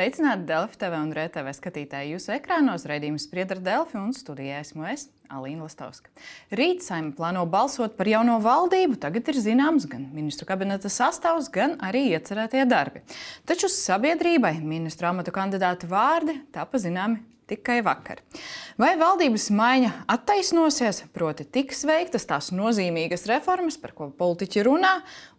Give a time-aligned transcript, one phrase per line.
[0.00, 2.86] Sveicināti Delfi TV un RTV skatītāji jūsu ekrānos.
[2.88, 6.08] Raidījums spriedz ar Delfi un studijā esmu es, Alīna Lastovska.
[6.56, 8.96] Rīt saima plāno balsot par jauno valdību.
[9.02, 13.04] Tagad ir zināms gan ministru kabineta sastāvs, gan arī iecerētie darbi.
[13.44, 18.22] Taču sabiedrībai ministru amatu kandidātu vārdi tapa zināmi tikai vakar.
[18.80, 24.92] Vai valdības maiņa attaisnosies, proti, tiks veiktas tās nozīmīgas reformas, par ko politiķi runā,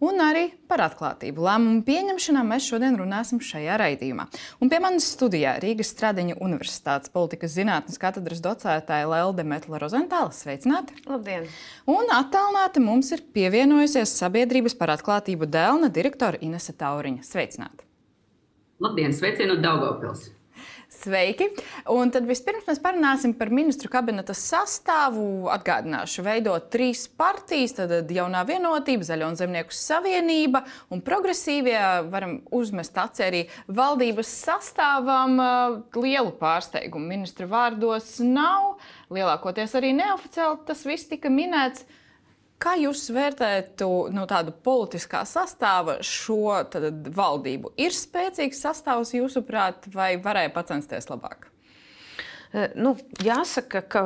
[0.03, 1.43] un arī par atklātību.
[1.47, 4.27] Lēmumu pieņemšanā mēs šodien runāsim šajā raidījumā.
[4.61, 10.33] Un pie manis studijā Rīgas Stradiņa Universitātes politikas zinātnes katedras docētāja Lelde Metla Rozentāla.
[10.35, 10.97] Sveicināti!
[11.09, 11.47] Labdien!
[11.89, 17.25] Un attālināti mums ir pievienojusies sabiedrības par atklātību dēlna direktora Inese Tauriņa.
[17.27, 17.87] Sveicināti!
[18.81, 20.31] Labdien, sveicienu Daugavpils!
[20.91, 21.47] Sveiki!
[21.89, 25.47] Un tad vispirms mēs parunāsim par ministru kabineta sastāvu.
[25.53, 31.79] Atgādināšu, veidot trīs partijas, tad jaunā vienotība, Zaļo un Zemnieku savienība un progresīvie.
[32.11, 35.39] Varam uzmest acī arī valdības sastāvam
[35.95, 37.07] lielu pārsteigumu.
[37.15, 38.75] Ministra vārdos nav,
[39.15, 41.87] lielākoties arī neoficiāli tas viss tika minēts.
[42.61, 47.73] Kā jūs vērtētu no tādu politiskā sastāva šo tad, valdību?
[47.81, 51.47] Ir spēcīgs sastāvs, jūsuprāt, vai varēja pacensties labāk?
[52.75, 54.01] Nu, jāsaka, ka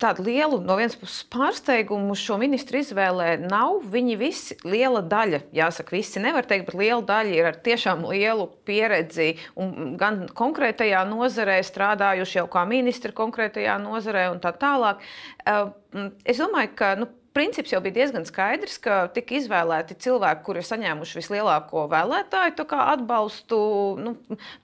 [0.00, 3.82] tādu lielu no vienas puses pārsteigumu šo ministru izvēlē nav.
[3.92, 8.48] Viņi visi, liela daļa, jāsaka, visi nevar teikt, bet liela daļa ir ar tiešām lielu
[8.66, 15.04] pieredzi un gan konkrētajā nozarē strādājuši jau kā ministri konkrētajā nozarē un tā tālāk.
[16.24, 20.68] Es domāju, ka nu, princips jau bija diezgan skaidrs, ka tika izvēlēti cilvēki, kuri ir
[20.68, 23.58] saņēmuši vislielāko vēlētāju atbalstu.
[24.00, 24.14] Nu,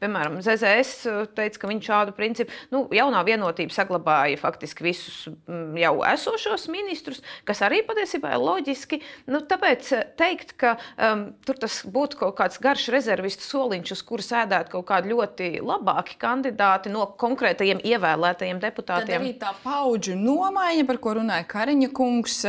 [0.01, 5.95] piemēram, ZZS teica, ka viņš šādu principu, nu, jaunā vienotība saglabāja faktiski visus mm, jau
[6.09, 9.01] esošos ministrus, kas arī patiesībā ir loģiski.
[9.31, 14.27] Nu, tāpēc teikt, ka um, tur tas būtu kaut kāds garš rezervistu soliņš, uz kura
[14.27, 19.13] sēdētu kaut kādi ļoti labāki kandidāti no konkrētajiem ievēlētajiem deputātiem.
[19.13, 22.43] Tad arī tā paudžu nomaiņa, par ko runāja Kariņa kungs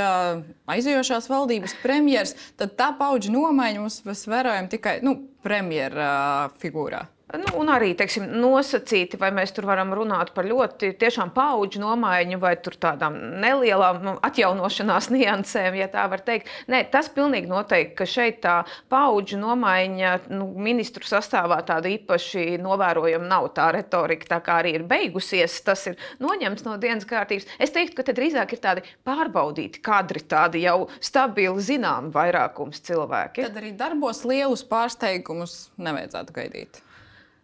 [0.74, 6.14] aizejošās valdības premjeras, tad tā paudžu nomaiņa mums vērojama tikai nu, premjera
[6.62, 7.06] figūrā.
[7.32, 10.92] Nu, un arī teiksim, nosacīti, vai mēs tur varam runāt par ļoti
[11.34, 16.52] paudžu nomaiņu vai tādām nelielām nu, atjaunošanās niansēm, ja tā var teikt.
[16.68, 18.58] Nē, tas pilnīgi noteikti, ka šeit tā
[18.92, 23.50] paudžu nomaiņa nu, ministru sastāvā tāda īpaši novērojama nav.
[23.56, 27.48] Tā retorika tā kā arī ir beigusies, tas ir noņemts no dienas kārtības.
[27.58, 33.48] Es teiktu, ka te drīzāk ir tādi pārbaudīti kadri, tādi jau stabili zināmi vairākums cilvēki.
[33.48, 36.83] Tad arī darbos lielus pārsteigumus nevajadzētu gaidīt.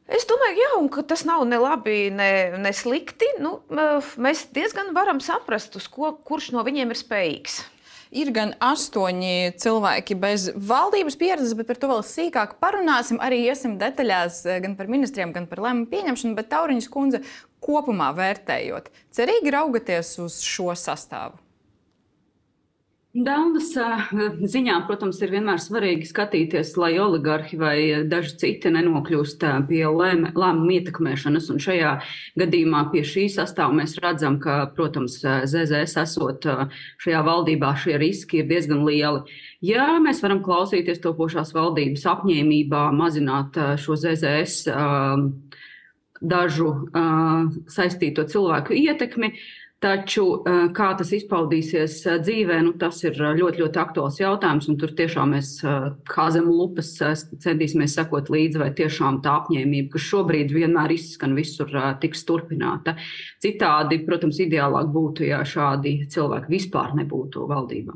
[0.09, 3.27] Es domāju, jā, ka tas nav ne labi, ne, ne slikti.
[3.41, 3.59] Nu,
[4.17, 7.59] mēs diezgan varam saprast, ko, kurš no viņiem ir spējīgs.
[8.09, 13.19] Ir gan astoņi cilvēki bez valdības pieredzes, bet par to vēl sīkāk parunāsim.
[13.21, 16.33] Arī iesim detaļās gan par ministriem, gan par lēmumu pieņemšanu.
[16.39, 17.21] Bet Tauriņas kundze
[17.61, 21.37] kopumā vērtējot, cerīgi raugaties uz šo sastāvu.
[23.09, 23.71] Daunas
[24.53, 31.47] ziņā, protams, ir vienmēr svarīgi skatīties, lai oligarhi vai daži citi nenokļūst pie lēmumu ietekmēšanas.
[31.49, 31.95] Un šajā
[32.37, 36.45] gadījumā pie šī sastāvā mēs redzam, ka, protams, ZZS esot
[37.01, 39.25] šajā valdībā, šie riski ir diezgan lieli.
[39.65, 44.69] Ja mēs varam klausīties topošās valdības apņēmībā mazināt šo ZZS
[46.21, 46.69] dažu
[47.73, 49.33] saistīto cilvēku ietekmi,
[49.79, 54.67] Taču, eh, kā tas izpaudīsies eh, dzīvē, nu, tas ir eh, ļoti, ļoti aktuāls jautājums.
[54.81, 55.51] Tur tiešām mēs
[56.09, 56.89] kā zem lupas
[57.45, 61.71] centīsimies sekot līdzi, vai tiešām tā apņēmība, kas šobrīd vienmēr izskan visur,
[62.03, 62.97] tiks turpināta.
[63.39, 67.95] Citādi, protams, ideālāk būtu, ja šādi cilvēki vispār nebūtu valdībā.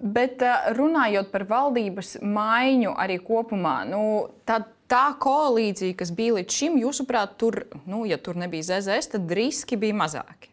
[0.00, 0.44] Bet
[0.76, 4.04] runājot par valdības maiņu arī kopumā, nu,
[4.48, 9.36] tad tā koalīcija, kas bija līdz šim, jūsuprāt, tur, nu, ja tur nebija ZZS, tad
[9.40, 10.49] riski bija mazāki.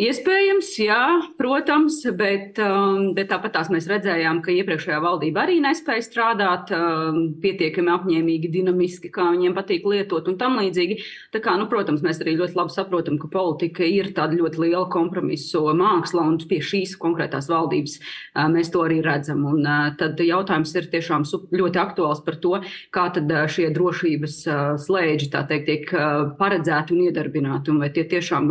[0.00, 1.00] Iespējams, jā,
[1.36, 7.18] protams, bet, um, bet tāpat tās mēs redzējām, ka iepriekšējā valdība arī nespēja strādāt um,
[7.42, 10.96] pietiekami apņēmīgi, dinamiski, kā viņiem patīk lietot un tam līdzīgi.
[11.34, 14.86] Tā kā, nu, protams, mēs arī ļoti labi saprotam, ka politika ir tāda ļoti liela
[14.94, 19.44] kompromisu māksla, un pie šīs konkrētās valdības uh, mēs to arī redzam.
[19.52, 22.54] Un, uh, tad jautājums ir tiešām ļoti aktuāls par to,
[22.96, 24.40] kā tad uh, šie drošības
[24.86, 25.92] slēdži, tā teikt, tiek
[26.40, 28.48] paredzēti un iedarbināti, un vai tie tiešām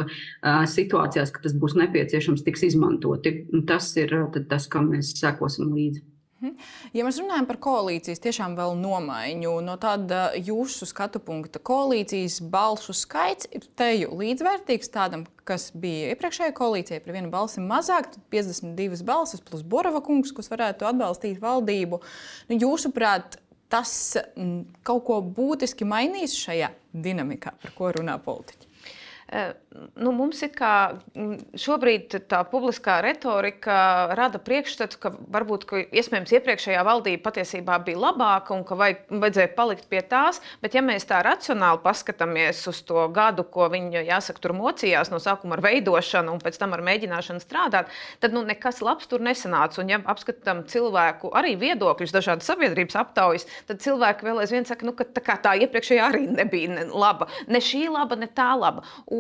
[0.69, 3.33] situācijās, ka tas būs nepieciešams, tiks izmantoti.
[3.69, 4.13] Tas ir
[4.51, 6.05] tas, kam mēs sekosim līdzi.
[6.39, 6.55] Mhm.
[6.95, 12.95] Ja mēs runājam par koalīcijas tiešām vēl nomaiņu, no tāda jūsu skatu punkta, koalīcijas balsu
[12.95, 19.43] skaits ir teju līdzvērtīgs tādam, kas bija iepriekšējā koalīcijā, par vienu balsi mazāk, 52 balsis
[19.43, 21.99] plus Borova kungs, kas varētu atbalstīt valdību.
[22.47, 23.35] Nu, jūsuprāt,
[23.67, 23.91] tas
[24.87, 28.68] kaut ko būtiski mainīs šajā dinamikā, par ko runā politiķi?
[29.29, 30.73] Nu, mums ir kā
[31.59, 38.55] šobrīd tā publiskā retorika rada priekšstatu, ka varbūt ka iespējams iepriekšējā valdība patiesībā bija labāka
[38.55, 40.41] un ka vajag, vajadzēja palikt pie tās.
[40.63, 45.21] Bet, ja mēs tā racionāli paskatāmies uz to gadu, ko viņi jāsaka, tur mocījās no
[45.21, 47.93] sākuma ar veidošanu un pēc tam ar mēģināšanu strādāt,
[48.23, 49.83] tad nu, nekas labs tur nesanāca.
[49.83, 54.97] Un, ja apskatām cilvēku arī viedokļus, dažādas sabiedrības aptaujas, tad cilvēki vēl aizvien saka, nu,
[54.97, 57.29] ka tā, tā iepriekšējā arī nebija ne laba.
[57.51, 58.81] Ne šī laba, ne tā laba.
[59.05, 59.18] Un,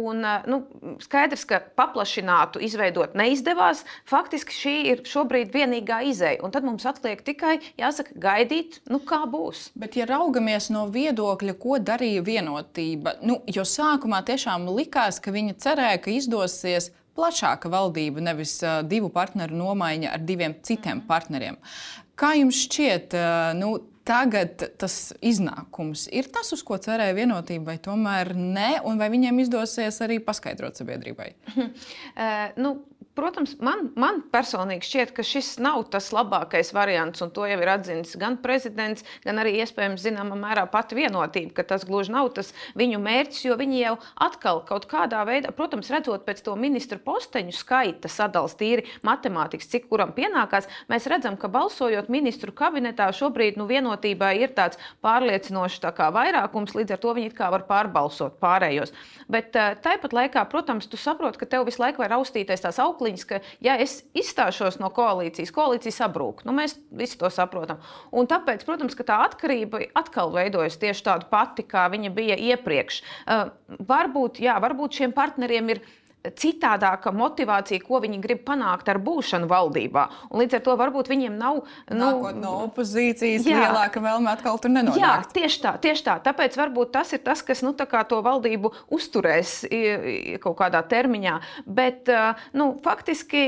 [0.49, 0.61] nu,
[1.03, 3.83] skaidrs, ka paplašinātu, izveidot neizdevās.
[4.09, 6.41] Faktiski šī ir šobrīd vienīgā izēja.
[6.45, 9.69] Un tad mums atliek tikai jāsaka, gaidīt, nu, kā būs.
[9.79, 15.57] Bet, ja raugamies no viedokļa, ko darīja vienotība, nu, jo sākumā tiešām likās, ka viņi
[15.61, 21.59] cerēja, ka izdosies plašāka valdība, nevis uh, divu partneru nomaiņa ar diviem citiem partneriem.
[22.19, 23.75] Kā jums šķiet, uh, nu,
[24.09, 29.43] tagad tas iznākums ir tas, uz ko cerēja vienotība, vai tomēr nē, un vai viņiem
[29.45, 31.33] izdosies arī paskaidrot sabiedrībai?
[31.59, 32.79] uh, nu,
[33.17, 37.71] Protams, man, man personīgi šķiet, ka šis nav tas labākais variants, un to jau ir
[37.73, 42.53] atzīmis gan prezidents, gan arī iespējams zināmā mērā pati vienotība, ka tas gluži nav tas
[42.79, 47.55] viņu mērķis, jo viņi jau atkal kaut kādā veidā, protams, redzot pēc to ministru posteņu
[47.57, 53.67] skaita sadalījuma tīri matemātikas, cik kuram pienākās, mēs redzam, ka balsojot ministru kabinetā šobrīd nu,
[53.67, 58.93] vienotībai ir tāds pārliecinošs tā vairākums, līdz ar to viņi var pārbalsot pārējos.
[59.27, 62.98] Bet eh, tāpat laikā, protams, tu saproti, ka tev visu laiku var raustīties tās augļas
[62.99, 66.43] augliņas, ka, ja es izstāšos no koalīcijas, koalīcija sabrūk.
[66.47, 67.79] Nu, mēs visi to saprotam.
[68.11, 73.01] Un tāpēc, protams, tā atkarība atkal veidojas tieši tāda pati, kā viņa bija iepriekš.
[73.25, 73.49] Uh,
[73.87, 75.83] varbūt, jā, varbūt šiem partneriem ir
[76.37, 80.05] citādāka motivācija, ko viņi grib panākt ar būšanu valdībā.
[80.29, 81.61] Un līdz ar to varbūt viņiem nav.
[81.89, 85.01] Nu, Nākot no opozīcijas, jā, lielāka vēlme atkal tur nenonākt.
[85.01, 86.17] Jā, tieši tā, tieši tā.
[86.25, 89.63] Tāpēc varbūt tas ir tas, kas nu, to valdību uzturēs
[90.43, 91.35] kaut kādā termiņā.
[91.65, 92.09] Bet
[92.57, 93.43] nu, faktiski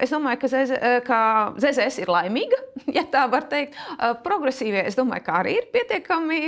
[0.00, 1.20] es domāju, ka, ZZ, ka
[1.60, 2.58] ZZS ir laimīga,
[2.96, 3.78] ja tā var teikt.
[4.24, 6.40] Progresīvie, es domāju, ka arī ir pietiekami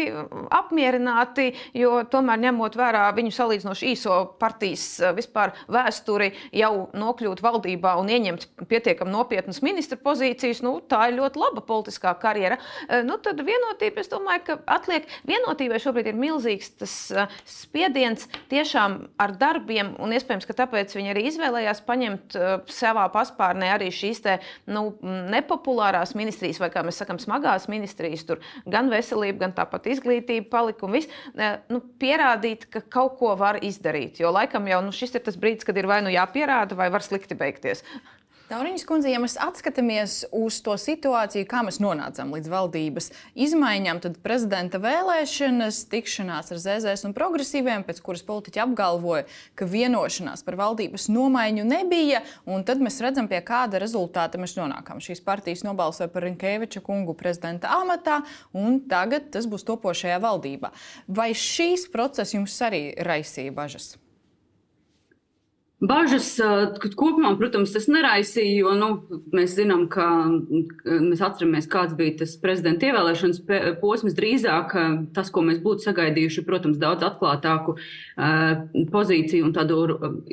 [0.53, 4.87] apmierināti, jo tomēr ņemot vērā viņu salīdzinoši īso partijas
[5.17, 11.41] vispār vēsturi jau nokļūt valdībā un ieņemt pietiekami nopietnas ministra pozīcijas, nu, tā ir ļoti
[11.41, 12.59] laba politiskā karjera.
[12.88, 18.29] Eh, nu, tad vienotība, es domāju, ka atliek vienotībai šobrīd ir milzīgs tas eh, spiediens
[18.53, 23.91] tiešām ar darbiem, un iespējams, ka tāpēc viņi arī izvēlējās paņemt eh, savā paspārnē arī
[23.94, 24.38] šīs te,
[24.70, 24.88] nu,
[25.32, 30.87] nepopulārās ministrijas, vai kā mēs sakām, smagās ministrijas, tur gan veselība, gan tāpat izglītība palika
[30.87, 31.11] un viss,
[31.70, 34.20] nu, pierādīt, ka kaut ko var izdarīt.
[34.23, 37.05] Jo laikam jau nu, šis ir tas brīdis, kad ir vai nu jāpierāda, vai var
[37.05, 37.85] slikti beigties.
[38.53, 43.06] Tauriņas kundze, ja mēs atskatāmies uz to situāciju, kā mēs nonācām līdz valdības
[43.47, 49.25] izmaiņām, tad prezidenta vēlēšanas, tikšanās ar ZZS un progresīviem, pēc kuras politiķi apgalvoja,
[49.56, 55.00] ka vienošanās par valdības nomaiņu nebija, un tad mēs redzam, pie kāda rezultāta mēs nonākam.
[55.00, 58.21] Šīs partijas nobalsoja par Rinkēviča kungu prezidenta amatā,
[58.53, 60.75] un tagad tas būs topošajā valdībā.
[61.09, 63.95] Vai šīs process jums arī raisīja bažas?
[65.83, 66.37] Bažas
[66.95, 68.89] kopumā, protams, tas neraisīja, jo nu,
[69.35, 70.05] mēs zinām, ka
[70.87, 73.41] mēs atceramies, kāds bija tas prezidenta ievēlēšanas
[73.81, 74.15] posms.
[74.15, 74.77] Drīzāk
[75.17, 77.75] tas, ko mēs būtu sagaidījuši, protams, daudz atklātāku
[78.93, 79.81] pozīciju un tādu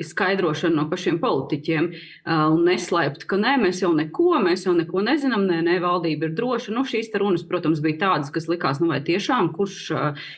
[0.06, 1.90] skaidrošanu no pašiem politiķiem.
[2.30, 6.38] Un neslēpt, ka nē, mēs jau neko, mēs jau neko nezinām, nē, nē valdība ir
[6.38, 6.76] droša.
[6.76, 9.82] Nu, šīs runas, protams, bija tādas, kas likās, nu, vai tiešām kurš,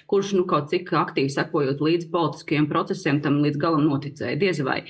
[0.09, 4.41] kurš nu, kaut cik aktīvi sekojot līdz politiskiem procesiem, tam līdz galam noticēja.
[4.41, 4.81] Diez vai.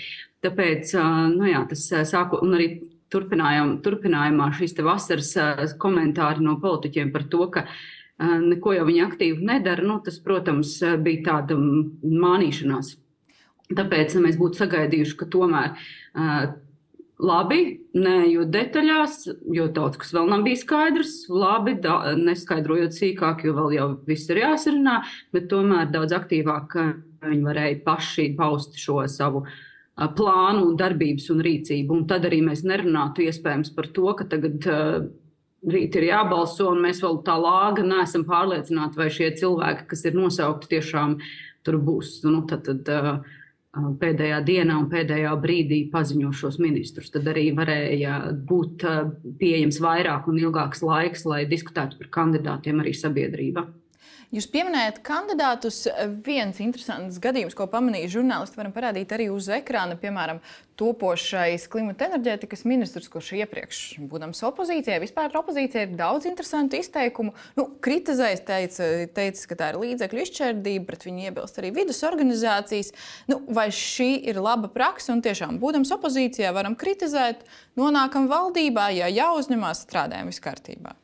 [0.42, 0.96] Tāpēc
[1.36, 2.68] nu jā, tas sāku un arī
[3.12, 7.66] turpinājumā šīs vasaras komentāri no politiķiem par to, ka
[8.42, 12.96] neko jau viņi aktīvi nedara, nu, tas, protams, bija tāda mānīšanās.
[13.72, 15.72] Tāpēc mēs būtu sagaidījuši, ka tomēr
[17.22, 17.62] labi,
[17.94, 19.18] neejot detaļās,
[19.54, 24.30] jo daudz kas vēl nav bijis skaidrs, labi, da, neskaidrojot sīkāk, jo vēl jau viss
[24.32, 25.02] ir jāsarunā,
[25.34, 26.78] bet tomēr daudz aktīvāk
[27.22, 29.60] viņi varēja paši paust šo savu uh,
[29.96, 31.96] plānu un darbības un rīcību.
[31.96, 35.04] Un tad arī mēs nerunātu iespējams par to, ka tagad uh,
[35.68, 40.18] rīt ir jābalso, un mēs vēl tā lāga neesam pārliecināti, vai šie cilvēki, kas ir
[40.18, 41.18] nosaukti, tiešām
[41.66, 42.20] tur būs.
[42.24, 43.38] Nu, tad, tad, uh,
[43.72, 47.12] pēdējā dienā un pēdējā brīdī paziņošos ministrus.
[47.12, 48.18] Tad arī varēja
[48.48, 48.84] būt
[49.40, 53.64] pieejams vairāk un ilgāks laiks, lai diskutētu par kandidātiem arī sabiedrība.
[54.32, 55.82] Jūs pieminējat kandidātus.
[56.24, 59.98] Viens interesants gadījums, ko pamanīja žurnālisti, varam parādīt arī uz ekrāna.
[60.00, 60.38] Piemēram,
[60.80, 67.34] topošais klimata enerģētikas ministrs, kurš iepriekš, būdams opozīcijā, vispār opozīcijā ir daudz interesantu izteikumu.
[67.60, 68.88] Nu, kritizējis, teica,
[69.20, 72.94] teica, ka tā ir līdzekļu izšķērdība, pret viņu iebilst arī vidus organizācijas.
[73.28, 77.44] Nu, vai šī ir laba praksa un tiešām, būdams opozīcijā, varam kritizēt,
[77.76, 80.96] nonākam valdībā, ja jāuzņemās, strādājam viss kārtībā?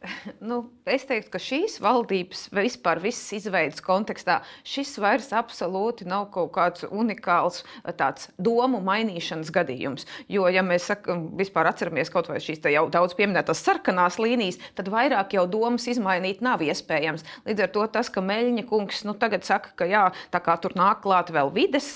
[0.50, 6.52] Nu, es teiktu, ka šīs valdības vispār visas izveidas kontekstā šis vairs absolūti nav kaut
[6.54, 7.62] kāds unikāls
[7.98, 10.06] tāds domu mainīšanas gadījums.
[10.32, 14.90] Jo, ja mēs sakam, vispār atceramies kaut vai šīs jau daudz pieminētās sarkanās līnijas, tad
[14.92, 17.26] vairāk jau domas izmainīt nav iespējams.
[17.48, 20.76] Līdz ar to tas, ka Meļņa kungs nu, tagad saka, ka jā, tā kā tur
[20.78, 21.90] nāk klāt vēl vides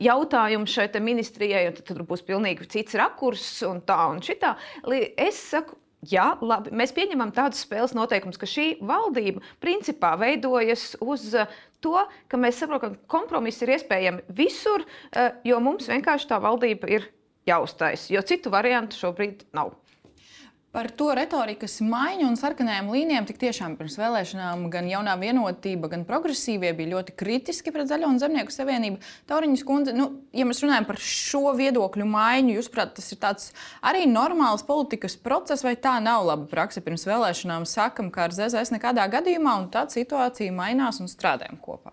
[0.00, 4.54] jautājums šai ministrijai, tad tur būs pilnīgi cits rakurs un tā un šitā.
[5.16, 6.72] Es saku, Jā, labi.
[6.74, 11.50] Mēs pieņemam tādus spēles noteikumus, ka šī valdība principā veidojas uz eh,
[11.84, 11.94] to,
[12.26, 14.82] ka mēs saprotam, ka kompromisi ir iespējami visur,
[15.14, 17.06] eh, jo mums vienkārši tā valdība ir
[17.46, 19.76] jāuztais, jo citu variantu šobrīd nav.
[20.72, 26.06] Par to retorikas maiņu un sarkanajām līnijām tik tiešām pirms vēlēšanām gan jaunā vienotība, gan
[26.08, 29.02] progresīvie bija ļoti kritiski pret Zaļo un Zemnieku savienību.
[29.28, 33.52] Tauriņas kundze, nu, ja mēs runājam par šo viedokļu maiņu, jūs prāt, tas ir tāds
[33.84, 36.80] arī normāls politikas process, vai tā nav laba praksa?
[36.80, 41.92] Pirms vēlēšanām sakam, ka ar ZZS nekādā gadījumā, un tad situācija mainās un strādājam kopā.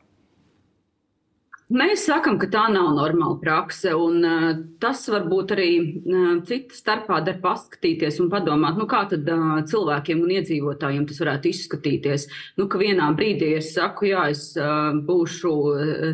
[1.69, 4.45] Mēs sakām, ka tā nav normāla prakse, un uh,
[4.81, 10.23] tas varbūt arī uh, citu starpā der paskatīties un padomāt, nu, kā tad uh, cilvēkiem
[10.25, 12.25] un iedzīvotājiem tas varētu izskatīties.
[12.57, 15.53] Nu, ka vienā brīdī es saku, jā, es uh, būšu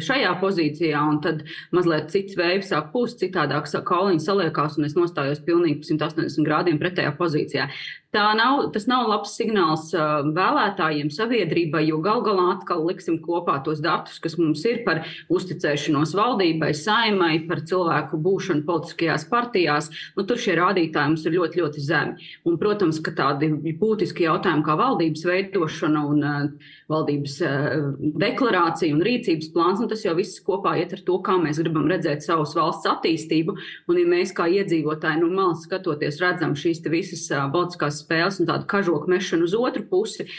[0.03, 5.39] šajā pozīcijā, un tad mazliet cits vējs sāk pūst, citādāk kauliņi saliekās, un es nostājos
[5.47, 7.71] pilnīgi 180 grādiem pretējā pozīcijā.
[8.15, 13.81] Nav, tas nav labs signāls uh, vēlētājiem, sabiedrībai, jo gal galā atkal liksim kopā tos
[13.83, 15.01] datus, kas mums ir par
[15.33, 19.89] uzticēšanos valdībai, saimai, par cilvēku būšanu politiskajās partijās.
[20.15, 22.29] Nu, tur šie rādītāji mums ir ļoti, ļoti zemi.
[22.47, 27.91] Un, protams, ka tādi būtiski jautājumi kā valdības veidošana un uh, valdības uh,
[28.23, 31.91] deklarācija un rīcības plāns, un tas jau viss kopā iet ar to, kā mēs gribam
[31.91, 33.59] redzēt savas valsts attīstību.
[33.91, 38.39] Un, ja mēs kā iedzīvotāji no nu, malas skatoties, redzam šīs visas uh, politiskās spēles
[38.41, 40.29] un tādu kažoku mešanu uz otru pusi,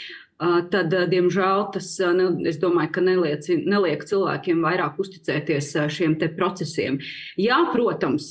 [0.71, 1.87] tad, diemžēl, tas
[2.61, 6.99] domāju, neliec, neliek cilvēkiem vairāk uzticēties šiem procesiem.
[7.41, 8.29] Jā, protams,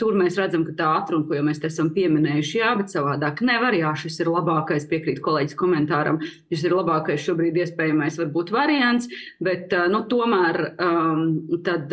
[0.00, 3.76] tur mēs redzam, ka tā atruna, ko jau mēs esam pieminējuši, jā, bet savādāk nevar.
[3.76, 6.20] Jā, šis ir labākais, piekrīt kolēģis komentāram,
[6.52, 9.08] šis ir labākais šobrīd iespējamais varbūt variants,
[9.40, 10.62] bet nu, tomēr,
[11.66, 11.92] tad,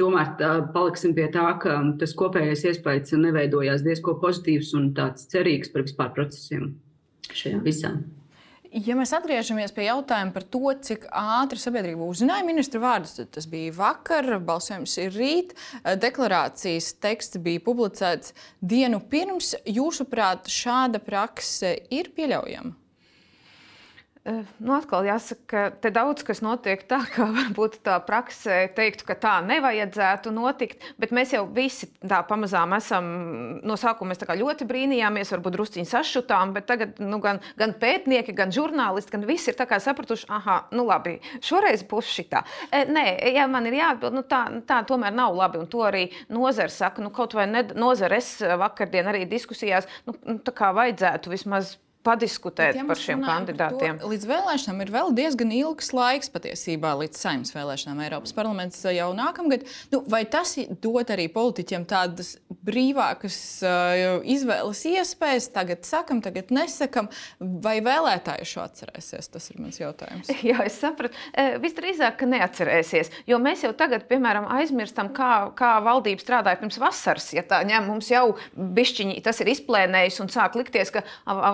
[0.00, 0.36] tomēr
[0.74, 6.16] paliksim pie tā, ka tas kopējais iespējas neveidojās diezko pozitīvs un tāds cerīgs par vispār
[6.16, 6.72] procesiem
[7.30, 7.94] šajā visā.
[8.70, 13.48] Ja mēs atgriežamies pie jautājuma par to, cik ātri sabiedrība uzzināja ministra vārdus, tad tas
[13.50, 18.30] bija vakar, balsojums ir rīt, deklarācijas teksts bija publicēts
[18.62, 19.56] dienu pirms.
[19.66, 22.79] Jūsuprāt, šāda prakse ir pieļaujama?
[24.28, 29.06] Eh, nu, atkal jāsaka, ka te daudz kas notiek tā, ka varbūt tā praksē teiktu,
[29.08, 30.84] ka tā nevajadzētu notikt.
[31.00, 33.08] Bet mēs jau visi tā pamazām esam
[33.64, 39.16] no sākuma ļoti brīnījāmies, varbūt drusciņi sašutām, bet tagad nu, gan, gan pētnieki, gan žurnālisti,
[39.16, 42.44] gan visi ir sapratuši, ah, nu labi, šoreiz būs šitā.
[42.68, 45.64] E, nē, ja man ir jāatbild, nu, tā, tā tomēr nav labi.
[45.64, 50.20] Un to arī nozara saka, nu, kaut vai ne, nozara es vakardien arī diskusijās, nu,
[50.28, 53.98] nu tā kā vajadzētu vismaz padiskutēt ja par šiem kandidātiem.
[53.98, 58.80] Par to, līdz vēlēšanām ir vēl diezgan ilgs laiks patiesībā, līdz saimnes vēlēšanām Eiropas parlaments
[58.84, 59.66] jau nākamgad.
[59.92, 65.50] Nu, vai tas dod arī politiķiem tādas brīvākas uh, izvēles iespējas?
[65.52, 69.30] Tagad sakam, tagad nesakam, vai vēlētāji šo atcerēsies?
[69.34, 70.32] Tas ir mans jautājums.
[70.50, 71.16] Jā, es sapratu.
[71.36, 76.80] E, visdrīzāk, ka neatcerēsies, jo mēs jau tagad, piemēram, aizmirstam, kā, kā valdība strādāja pirms
[76.80, 77.28] vasaras.
[77.36, 78.24] Ja tā ņem, mums jau
[78.56, 81.04] bišķiņi tas ir izplēnējis un sāk likties, ka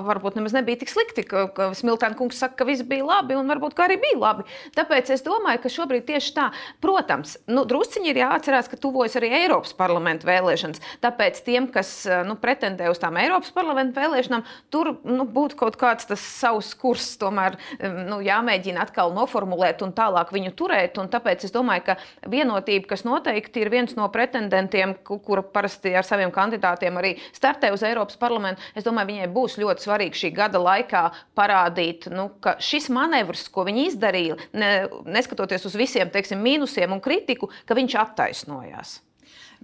[0.07, 3.37] varbūt varbūt nemaz nebija tik slikti, ka, ka Smiltēna kungs saka, ka viss bija labi,
[3.37, 4.45] un varbūt arī bija labi.
[4.77, 6.51] Tāpēc es domāju, ka šobrīd tieši tā,
[6.81, 10.83] protams, nu, drusciņi ir jāatcerās, ka tuvojas arī Eiropas parlamenta vēlēšanas.
[11.01, 16.09] Tāpēc tiem, kas nu, pretendē uz tām Eiropas parlamenta vēlēšanām, tur nu, būtu kaut kāds
[16.21, 21.01] savs kurs, tomēr nu, jāmēģina atkal noformulēt un tālāk viņu turēt.
[21.01, 26.07] Un tāpēc es domāju, ka vienotība, kas noteikti ir viens no pretendentiem, kura parasti ar
[26.07, 30.61] saviem kandidātiem arī startē uz Eiropas parlamentu, es domāju, viņai būs ļoti svarīgi šī gada
[30.63, 31.03] laikā
[31.39, 34.71] parādīt, nu, ka šis manevrs, ko viņi izdarīja, ne,
[35.07, 39.01] neskatoties uz visiem teiksim, mīnusiem un kritiku, ka viņš attaisnojās.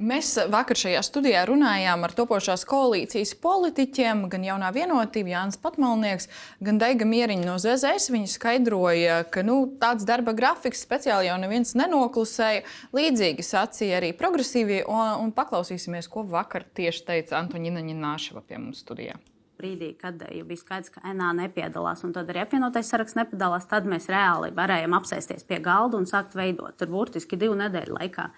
[0.01, 6.31] Mēs vakar šajā studijā runājām ar topošās koalīcijas politiķiem, gan jaunā vienotība, Jānis Patmalnieks,
[6.65, 8.09] gan Daiga Mieriņa no ZZS.
[8.15, 12.65] Viņi skaidroja, ka nu, tāds darba grafiks speciāli jau neviens nenoklusēja.
[12.97, 18.81] Līdzīgi sacīja arī progresīvie, un, un paklausīsimies, ko vakar tieši teica Antoņina Nāšava pie mums
[18.87, 19.21] studijā
[19.63, 23.87] brīdī, kad jau bija skaidrs, ka NA nepiedalās, un tad arī apvienotais saraksts nepiedalās, tad
[23.91, 26.75] mēs reāli varējām apsēsties pie galda un sākt veidot.
[26.79, 28.29] Tur burtiski divu nedēļu laikā.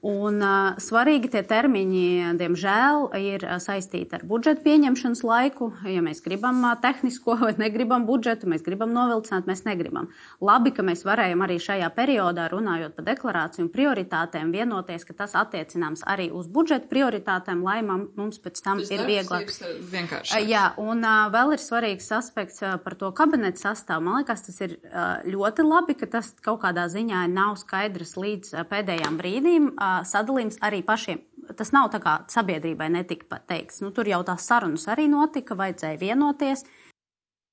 [0.00, 5.66] Un, uh, svarīgi tie termiņi, diemžēl, ir saistīti ar budžeta pieņemšanas laiku.
[5.84, 10.08] Ja mēs gribam uh, tehnisko vai negribam budžetu, mēs gribam novilcināt, mēs negribam.
[10.40, 15.36] Labi, ka mēs varējām arī šajā periodā, runājot par deklarāciju un prioritātēm, vienoties, ka tas
[15.36, 19.52] attiecināms arī uz budžeta prioritātēm, lai mums pēc tam tas ir vieglāk.
[19.92, 20.40] Vienkārši.
[20.48, 24.08] Jā, un uh, vēl ir svarīgs aspekts uh, par to kabineta sastāvu.
[24.08, 28.56] Man liekas, tas ir uh, ļoti labi, ka tas kaut kādā ziņā nav skaidrs līdz
[28.56, 29.70] uh, pēdējām brīdīm.
[29.76, 31.22] Uh, sadalījums arī pašiem.
[31.58, 33.80] Tas nav tā kā sabiedrībai netika pateikts.
[33.82, 36.64] Nu, tur jau tās sarunas arī notika, vajadzēja vienoties.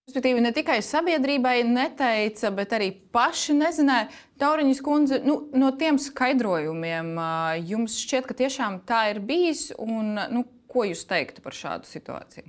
[0.07, 4.07] Respektīvi, ne tikai sabiedrībai neteica, bet arī paši nezināja.
[4.39, 7.17] Tauriņas kundze, nu, no tiem skaidrojumiem
[7.67, 9.71] jums šķiet, ka tiešām tā ir bijis.
[9.83, 12.47] Un, nu, ko jūs teiktu par šādu situāciju?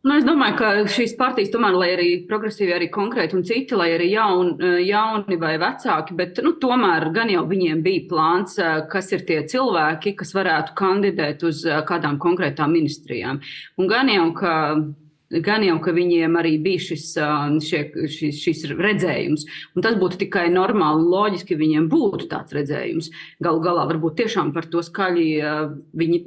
[0.00, 3.90] Nu, es domāju, ka šīs partijas, tomēr, lai arī progresīvi, arī konkrēti un citi, lai
[3.98, 8.56] arī jaun, jauni vai vecāki, bet nu, tomēr gan jau viņiem bija plāns,
[8.88, 13.42] kas ir tie cilvēki, kas varētu kandidēt uz kādām konkrētām ministrijām.
[13.76, 14.54] Un gan jau, ka
[15.44, 17.06] gan jau, ka viņiem arī bija šis,
[17.68, 19.44] šie, šis, šis redzējums.
[19.76, 23.12] Un tas būtu tikai normāli loģiski, viņiem būtu tāds redzējums.
[23.44, 25.28] Galu galā varbūt tiešām par to skaļi
[25.92, 26.24] viņi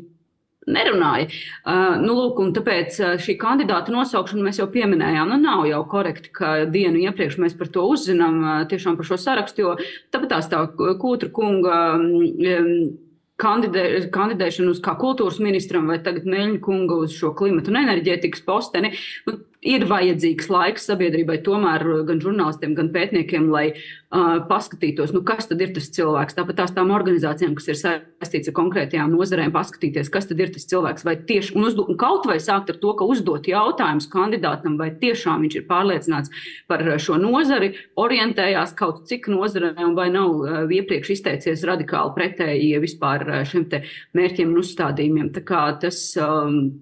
[0.68, 1.30] nerunāja.
[1.64, 5.34] Uh, nu, lūk, tāpēc uh, šī kandidāta nosaukšana mēs jau pieminējām.
[5.34, 9.20] Nu, nav jau korekti, ka dienu iepriekš mēs par to uzzinām, uh, tiešām par šo
[9.22, 9.78] sarakstu, jo
[10.14, 11.80] tāpat tās tā Kūtra kunga.
[11.98, 13.00] Um,
[13.44, 18.44] kandidē, kandidēšanu uz kā kultūras ministram vai tagad Meļņa kunga uz šo klimatu un enerģētikas
[18.46, 18.94] posteni.
[19.28, 25.48] Nu, ir vajadzīgs laiks sabiedrībai, tomēr gan žurnālistiem, gan pētniekiem, lai uh, paskatītos, nu, kas
[25.50, 26.38] tad ir tas cilvēks.
[26.38, 30.68] Tāpat tās tām organizācijām, kas ir saistītas ar konkrētajām nozarēm, paskatīties, kas tad ir tas
[30.70, 31.08] cilvēks.
[31.08, 34.92] Vai tieši, un, uzdo, un kaut vai sākt ar to, ka uzdot jautājumus kandidātam, vai
[35.02, 41.16] tiešām viņš ir pārliecināts par šo nozari, orientējās kaut cik nozarē, vai nav uh, iepriekš
[41.18, 43.70] izteicies radikāli pretēji vispār šiem
[44.18, 45.30] mērķiem un uzstādījumiem.
[45.34, 46.74] Tā kā tas um,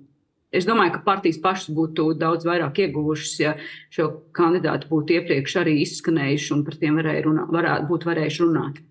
[0.51, 3.53] Es domāju, ka partijas pašas būtu daudz vairāk ieguvušas, ja
[3.93, 8.81] šo kandidātu būtu iepriekš arī izskanējuši un par tiem varēja runāt, varētu būt varējuši runāt.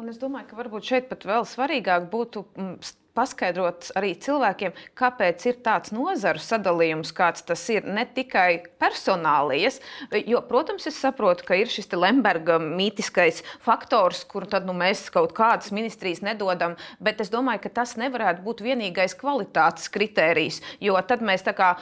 [0.00, 2.72] Un es domāju, ka varbūt šeit pat vēl svarīgāk būtu mm,
[3.14, 9.80] paskaidrot arī cilvēkiem, kāpēc ir tāds nozaru sadalījums, kāds tas ir ne tikai personālijas.
[10.26, 15.34] Jo, protams, es saprotu, ka ir šis Lemberga mītiskais faktors, kur tad, nu, mēs kaut
[15.36, 20.60] kādas ministrijas nedodam, bet es domāju, ka tas nevarētu būt vienīgais kvalitātes kritērijs.
[20.82, 21.74] Jo tad mēs kā,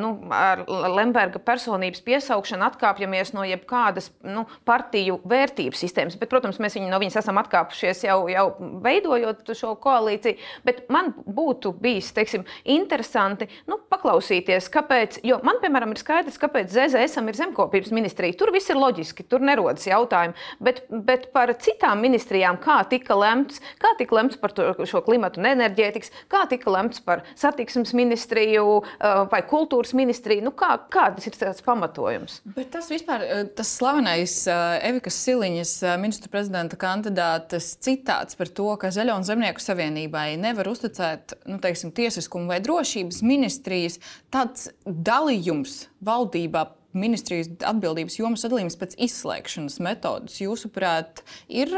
[0.00, 6.18] nu, ar Lemberga personības piesaukšanu atkāpjamies no jebkādas nu, partiju vērtību sistēmas.
[6.18, 8.46] Bet, protams, mēs viņu, no viņas esam atkāpušies jau, jau
[8.84, 10.40] veidojot šo koalīciju.
[10.64, 15.20] Bet man būtu bijis teiksim, interesanti nu, paklausīties, kāpēc.
[15.26, 18.36] Jo man, piemēram, ir skaidrs, kāpēc ZZSam ir zemkopības ministrija.
[18.40, 20.36] Tur viss ir loģiski, tur nerodas jautājumi.
[20.64, 25.42] Bet, bet par citām ministrijām, kā tika lemts, kā tika lemts par to, šo klimatu
[25.42, 31.28] un enerģētikas, kā tika lemts par satiksmes ministriju uh, vai kultūras ministriju, nu, kā, kādas
[31.28, 32.40] ir tāds pamatojums?
[32.56, 38.70] Bet tas vispār, uh, tas slavenais uh, Evikas Siliņas ministra prezidenta kandidātes citāts par to,
[38.80, 43.98] ka Zaļo un Zemnieku savienībai nevar nevar uzticēt nu, teiksim, tiesiskumu vai drošības ministrijas,
[44.32, 51.74] tāds dalījums valdībā ministrijas atbildības jomas sadalījums pēc izslēgšanas metodas, jūsuprāt, ir,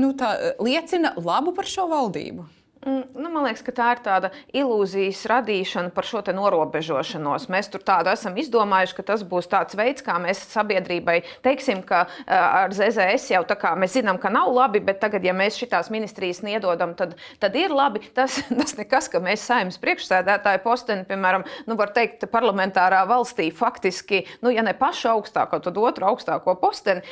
[0.00, 2.44] nu, tā, liecina labu par šo valdību?
[2.86, 7.44] Mm, nu, man liekas, ka tā ir tāda ilūzijas radīšana par šo norobežošanos.
[7.52, 12.06] Mēs tur tādu esam izdomājuši, ka tas būs tāds veids, kā mēs sabiedrībai teiksim, ka
[12.24, 15.90] ar ZZS jau tā kā mēs zinām, ka nav labi, bet tagad, ja mēs šitās
[15.92, 18.00] ministrijas niedodam, tad, tad ir labi.
[18.20, 24.24] Tas, tas nekas, ka mēs saimnes priekšsēdētāju posteni, piemēram, nu, var teikt, parlamentārā valstī faktiski,
[24.44, 27.04] nu, ja ne pašu augstāko, tad otru augstāko posteni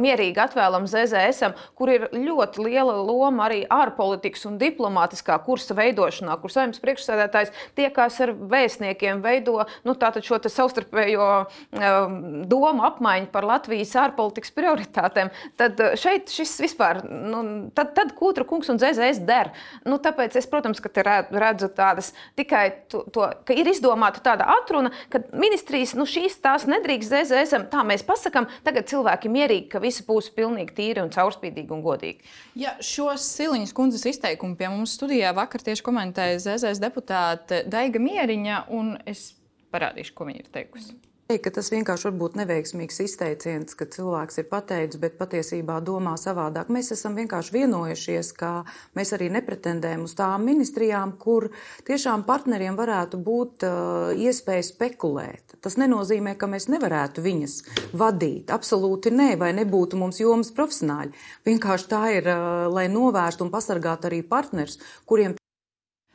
[0.00, 6.34] mierīgi atvēlam ZZS, kur ir ļoti liela loma arī ārpolitikas un diplomātijas diplomātiskā kursa veidošanā,
[6.40, 13.94] kur saimnes priekšsēdētājs tiekās ar vēstniekiem, veido nu, šo savstarpējo um, domu apmaiņu par Latvijas
[13.96, 19.52] ārpolitikas prioritātēm, tad uh, šeit šis vispār, nu, tad, tad Kūtra kungs un ZZS der.
[19.84, 20.90] Nu, tāpēc es, protams, ka
[21.30, 26.66] redzu tādas tikai to, to, ka ir izdomāta tāda atruna, ka ministrijas nu, šīs tās
[26.70, 31.74] nedrīkst ZZS, tā mēs pasakām, tagad cilvēki mierīgi, ka viss būs pilnīgi tīri un caurspīdīgi
[31.74, 32.34] un godīgi.
[32.58, 38.64] Ja šo Siliņas kundzes izteikumu pie mums studijā vakar tieši komentēja ZZS deputāte Daiga Mieriņa,
[38.72, 39.34] un es
[39.74, 40.96] parādīšu, ko viņa ir teikusi.
[41.24, 46.68] Ka tas vienkārši var būt neveiksmīgs izteiciens, ka cilvēks ir pateicis, bet patiesībā domā savādāk.
[46.68, 48.50] Mēs esam vienkārši vienojušies, ka
[48.98, 51.48] mēs arī nepretendējam uz tām ministrijām, kur
[51.88, 55.56] tiešām partneriem varētu būt uh, iespēja spekulēt.
[55.64, 57.54] Tas nenozīmē, ka mēs nevarētu viņas
[57.96, 58.52] vadīt.
[58.52, 61.16] Absolūti nē, vai nebūtu mums jomas profesionāļi.
[61.48, 64.76] Vienkārši tā ir, uh, lai novērstu un pasargātu arī partners,
[65.08, 65.38] kuriem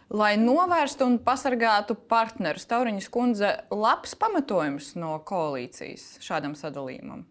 [0.10, 2.68] lai novērstu un pasargātu partnerus.
[2.70, 7.28] Tauriņas kundze, labs pamatojums no koalīcijas šādam sadalījumam.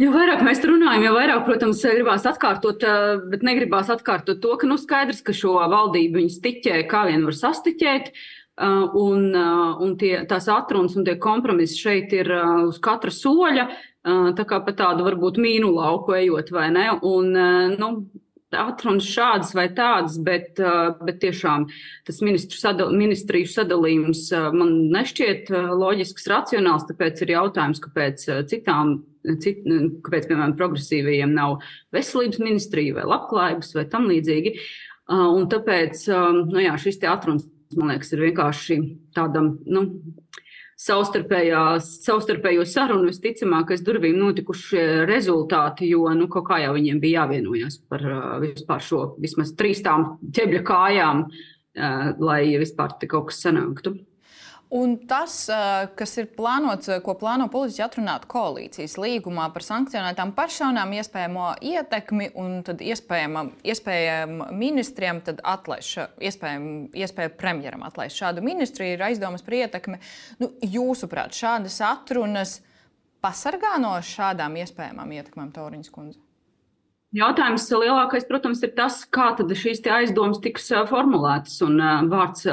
[0.00, 4.68] Jo vairāk mēs runājam, jo vairāk, protams, gribās atkārtot, eh, bet negribās atkārtot to, ka
[4.68, 8.08] nu, skaidrs, ka šo valdību viņi stiķē, kā vien var sastiķēt.
[8.08, 12.32] Eh, un, eh, un tie, tās atrunas un tie kompromisi šeit ir
[12.66, 13.68] uz katra soļa,
[14.02, 16.88] tā kā pa tādu varbūt mīnu lauku ejot, vai ne?
[17.02, 17.32] Un,
[17.76, 18.10] nu,
[18.56, 21.66] atrunas šādas vai tādas, bet, uh, bet tiešām
[22.06, 22.20] tas
[22.56, 26.86] sadal, ministriju sadalījums uh, man nešķiet uh, loģisks, racionāls.
[26.88, 28.96] Tāpēc ir jautājums, kāpēc citām,
[29.42, 29.62] cit,
[30.06, 31.58] kāpēc, piemēram, progresīvajiem nav
[31.94, 34.56] veselības ministrija vai labklājības vai tam līdzīgi.
[35.10, 36.04] Un tāpēc
[36.46, 38.76] nu jā, šis atrunas, man liekas, ir vienkārši
[39.16, 39.56] tādam.
[39.66, 39.82] Nu,
[40.80, 47.80] savstarpējo sarunu, visticamāk, aiz durvīm notikušie rezultāti, jo nu, kaut kā jau viņiem bija jāvienojas
[47.90, 48.04] par
[48.42, 51.26] vispār šo vismaz trīs tām ķebļa kājām,
[52.20, 53.98] lai vispār kaut kas sanāktu.
[54.70, 55.32] Un tas,
[55.98, 62.60] kas ir plānots, ko plāno politiķi atrunāt koalīcijas līgumā par sankcionētām personām, iespējamo ietekmi un
[62.62, 69.98] iespējama, iespējama ministriem iespējama, iespēja premjeram atlaist šādu ministru, ir aizdomas par ietekmi.
[70.38, 72.60] Nu, jūsuprāt, šādas atrunas
[73.24, 76.22] pasargā no šādām iespējamām ietekmēm Tauriņas kundze?
[77.10, 81.56] Jautājums lielākais, protams, ir tas, kā šīs aizdomas tiks formulētas.
[81.66, 82.46] Un vārds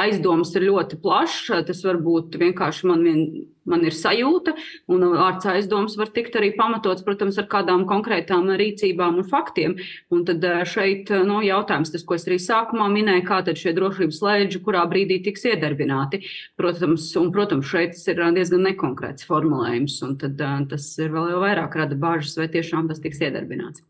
[0.00, 1.50] aizdomas ir ļoti plašs.
[1.68, 3.20] Tas var būt vienkārši man, vien,
[3.68, 4.54] man ir sajūta,
[4.92, 9.76] un vārds aizdomas var tikt arī pamatots, protams, ar kādām konkrētām rīcībām un faktiem.
[10.14, 14.20] Un tad šeit nu, jautājums, tas, ko es arī sākumā minēju, kā tad šie drošības
[14.26, 16.24] lēģi, kurā brīdī tiks iedarbināti.
[16.60, 20.38] Protams, un, protams šeit ir diezgan nekonkrēts formulējums, un tad
[20.70, 23.84] tas ir vēl vairāk rada bāžas, vai tiešām tas tiks iedarbināts.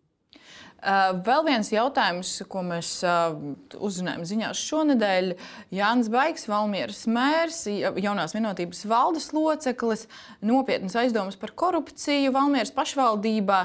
[0.84, 3.32] Uh, vēl viens jautājums, ko mēs uh,
[3.80, 5.30] uzzinājām ziņās šonadēļ.
[5.72, 7.62] Jānis Baigs, Valmieras mērs,
[8.04, 10.04] jaunās vienotības valdes loceklis,
[10.44, 13.62] nopietnas aizdomas par korupciju Valmieras pašvaldībā.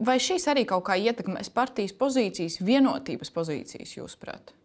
[0.00, 4.56] Vai šīs arī kaut kā ietekmēs partijas pozīcijas, vienotības pozīcijas, jūsuprāt?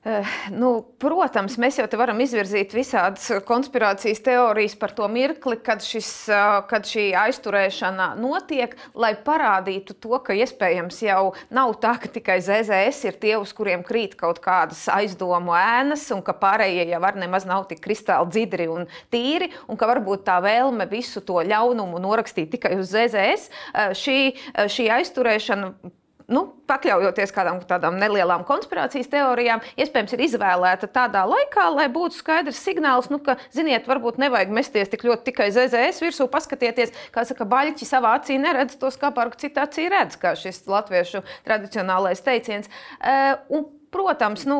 [0.00, 0.24] Uh,
[0.56, 6.08] nu, protams, mēs jau te varam izvirzīt visādas konspirācijas teorijas par to mirkli, kad, šis,
[6.32, 12.38] uh, kad šī aizturēšana notiek, lai parādītu to, ka iespējams jau nav tā, ka tikai
[12.40, 17.20] ZZS ir tie, uz kuriem krīt kaut kādas aizdomu ēnas, un ka pārējie jau var
[17.20, 22.00] nemaz nav tik kristāli dzidri un tīri, un ka varbūt tā vēlme visu to ļaunumu
[22.00, 23.52] norakstīt tikai uz ZZS.
[23.52, 24.20] Uh, šī,
[24.64, 25.74] šī aizturēšana
[26.32, 32.62] nu, pakļaujoties kādām tādām nelielām konspirācijas teorijām, iespējams, ir izvēlēta tādā laikā, lai būtu skaidrs
[32.62, 37.48] signāls, nu, ka, ziniet, varbūt nevajag mesties tik ļoti tikai ZZS virsū, paskatieties, kā saka,
[37.50, 42.70] baļķi savā acī neredz to skāpārku, citā acī redz, kā šis latviešu tradicionālais teiciens.
[43.00, 44.58] Uh, Protams, nu,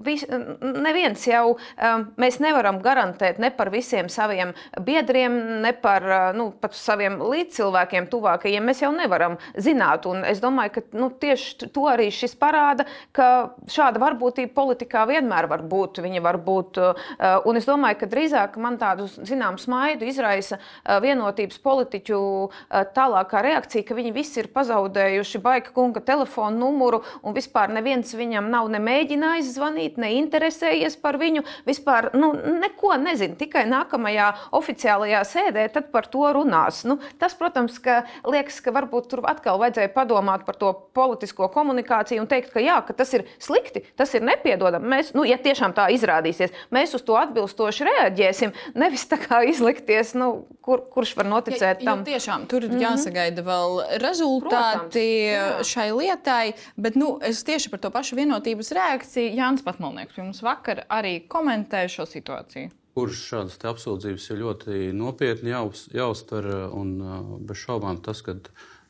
[0.00, 0.24] vis,
[0.60, 6.06] neviens jau um, mēs nevaram garantēt ne par visiem saviem biedriem, ne par
[6.36, 8.64] nu, saviem līdzcilvēkiem, tuvākajiem.
[8.64, 10.08] Mēs jau nevaram zināt.
[10.08, 15.50] Un es domāju, ka nu, tieši to arī šis parāda, ka šāda varbūtība politikā vienmēr
[15.52, 16.00] var būt.
[16.04, 17.04] Viņa var būt, uh,
[17.48, 23.44] un es domāju, ka drīzāk man tādu zināmu smaidu izraisa uh, vienotības politiķu uh, tālākā
[23.44, 28.61] reakcija, ka viņi visi ir pazaudējuši baika kunga telefonu numuru un vispār neviens viņam nav
[28.62, 31.42] nav ne mēģinājis zvanīt, ne interesējies par viņu.
[31.66, 33.36] Vispār nu, neko nezinu.
[33.38, 36.84] Tikai nākamajā oficiālajā sēdē par to runās.
[36.86, 42.22] Nu, tas, protams, ka liekas, ka varbūt tur atkal vajadzēja padomāt par to politisko komunikāciju
[42.22, 44.90] un teikt, ka jā, ka tas ir slikti, tas ir nepiedodami.
[44.94, 48.54] Mēs, nu, ja tiešām tā izrādīsies, mēs uz to atbilstoši reaģēsim.
[48.78, 52.04] Nevis tā kā izlikties, nu, kur, kurš var noticēt ja, tam.
[52.06, 52.86] Tiešām tur ir mm -hmm.
[52.86, 58.72] jāsagaida vēl rezultāti Protams, šai lietai, bet nu, es tieši par to pašu vienotību sabiedrības
[58.76, 59.32] reakcija.
[59.32, 62.70] Jānis Patmalnieks jums vakar arī komentēja šo situāciju.
[62.94, 66.44] Kurš šādas apsūdzības ir ļoti nopietni jāuz, jāuztver,
[66.76, 68.34] un bez šaubām tas, ka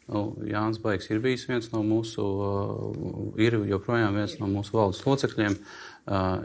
[0.09, 2.27] nu, Jānis Baigs ir bijis viens no mūsu,
[3.39, 5.55] ir joprojām viens no mūsu valdes locekļiem,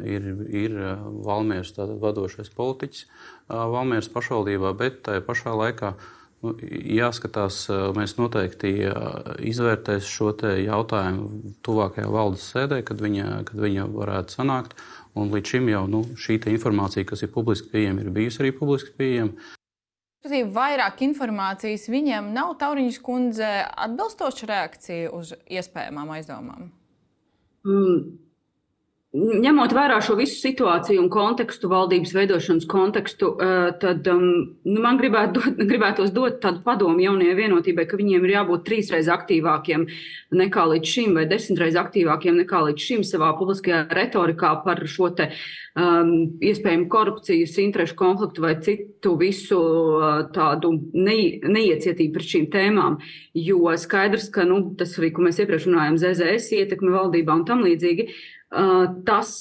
[0.06, 0.78] ir, ir
[1.26, 3.08] Valmieras vadošais politiķis
[3.50, 7.64] Valmieras pašvaldībā, bet tajā pašā laikā Nu, jāskatās,
[7.98, 8.74] mēs noteikti
[9.50, 14.78] izvērtēsim šo jautājumu tuvākajā valdes sēdē, kad viņa, kad viņa varētu sanākt.
[15.18, 18.94] Un līdz šim jau nu, šī informācija, kas ir publiski pieejama, ir bijusi arī publiski
[19.00, 19.56] pieejama.
[20.28, 26.70] Vairāk informācijas viņiem nav Tauriņas kundze atbilstoša reakcija uz iespējamām aizdomām.
[27.66, 28.27] Mm.
[29.18, 34.26] Ņemot vērā šo visu situāciju un kontekstu, valdības veidošanas kontekstu, eh, tad um,
[34.68, 39.10] nu, man gribētu dot, gribētos dot tādu padomu jaunajai vienotībai, ka viņiem ir jābūt trīsreiz
[39.10, 39.88] aktīvākiem
[40.38, 45.32] nekā līdz šim, vai desmitreiz aktīvākiem nekā līdz šim savā publiskajā retorikā par šo te
[45.32, 53.02] um, iespējamu korupcijas, interešu konfliktu vai citu visu uh, tādu ne, neiecietību pret šīm tēmām.
[53.38, 57.66] Jo skaidrs, ka nu, tas arī, ko mēs iepriekš runājām, ZZS ietekme valdībā un tam
[57.66, 58.12] līdzīgi.
[58.12, 59.32] Uh, Tas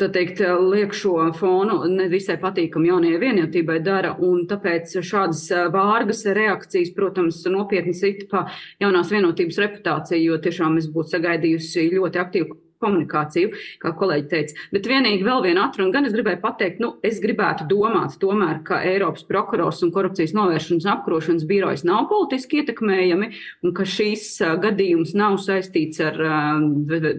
[0.00, 4.14] teikt, liek šo fonu nevisai patīkamu jaunajai vienotībai dara,
[4.48, 5.42] tāpēc šādas
[5.74, 8.46] vārgas reakcijas, protams, nopietni sit pa
[8.80, 14.66] jaunās vienotības reputāciju, jo tiešām es būtu sagaidījusi ļoti aktīvu komunikāciju, kā kolēģi teica.
[14.74, 18.80] Bet vienīgi vēl viena atruna, gan es gribēju pateikt, nu, es gribētu domāt tomēr, ka
[18.88, 23.30] Eiropas prokurors un korupcijas novēršanas un apkarošanas birojas nav politiski ietekmējami
[23.64, 24.26] un ka šīs
[24.62, 26.18] gadījums nav saistīts ar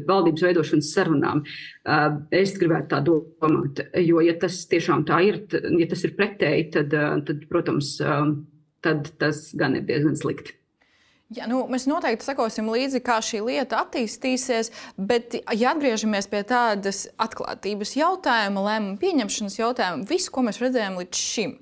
[0.07, 1.43] valdības veidošanas sarunām.
[2.35, 6.97] Es gribētu tā domāt, jo, ja tas tiešām tā ir, ja tas ir pretēji, tad,
[7.27, 7.95] tad protams,
[8.85, 10.60] tad tas gan ir diezgan slikti.
[11.31, 14.67] Ja, nu, mēs noteikti sekosim līdzi, kā šī lieta attīstīsies,
[14.99, 21.21] bet, ja atgriežamies pie tādas atklātības jautājuma, lēmumu pieņemšanas jautājuma, visu, ko mēs redzējām līdz
[21.21, 21.53] šim,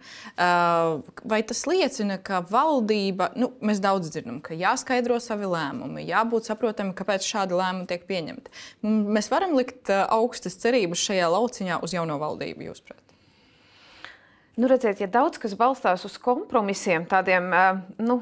[1.34, 6.96] vai tas liecina, ka valdība, nu, mēs daudz dzirdam, ka jāskaidro savi lēmumi, jābūt saprotamam,
[6.98, 8.56] kāpēc šādi lēmumi tiek pieņemti.
[8.90, 13.09] Mēs varam likt augstas cerības šajā lauciņā uz jauno valdību, jūsuprāt?
[14.60, 17.46] Nu, redziet, ja daudz kas balstās uz kompromisiem, tādiem
[18.04, 18.18] nu,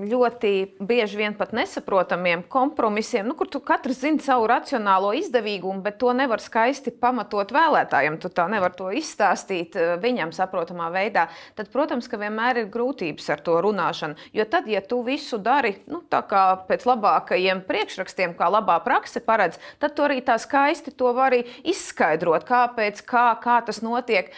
[0.00, 5.98] ļoti bieži vien pat nesaprotamiem kompromisiem, nu, kur tu katrs zini savu racionālo izdevīgumu, bet
[6.00, 8.16] to nevar skaisti pamatot vēlētājiem.
[8.16, 11.26] Tu tā nevar to izstāstīt viņam saprotamā veidā.
[11.58, 14.16] Tad, protams, ka vienmēr ir grūtības ar to runāšanu.
[14.32, 19.92] Jo tad, ja tu visu dari nu, pēc labākajiem priekšrakstiem, kā labā prakse paredz, tad
[19.92, 24.32] tu arī tā skaisti to vari izskaidrot, kāpēc, kā, kā tas notiek.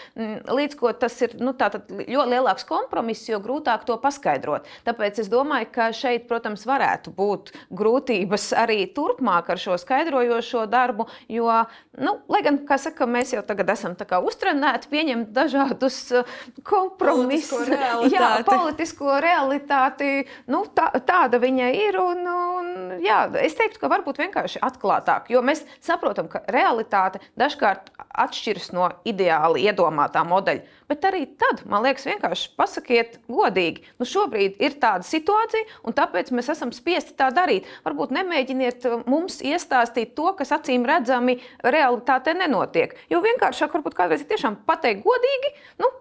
[0.51, 4.68] Līdz ko tas ir nu, ļoti lielāks kompromiss, jo grūtāk to paskaidrot.
[4.87, 11.06] Tāpēc es domāju, ka šeit, protams, varētu būt grūtības arī turpmāk ar šo skaidrojošo darbu.
[11.30, 11.62] Jo,
[12.00, 17.64] nu, lai gan, kā saka, mēs jau tagad esam uztrenēti pieņemt dažādus uh, kompromisus, politisko
[17.68, 18.14] realitāti.
[18.16, 20.11] Jā, politisko realitāti
[20.50, 22.00] nu, tā, tāda viņa ir.
[22.00, 22.70] Un, un,
[23.04, 28.90] jā, es teiktu, ka varbūt vienkārši atklātāk, jo mēs saprotam, ka realitāte dažkārt atšķiras no
[29.09, 30.78] ideāli iedomātā modeļa.
[30.90, 36.33] Bet arī tad, man liekas, vienkārši pasakiet godīgi, nu šobrīd ir tāda situācija, un tāpēc
[36.35, 37.68] mēs esam spiesti tā darīt.
[37.87, 42.98] Varbūt nemēģiniet uh, mums iestāstīt to, kas acīm redzami realitātē nenotiek.
[43.12, 45.94] Jo vienkāršāk varbūt kādreiz ir tiešām pateikt godīgi, nu,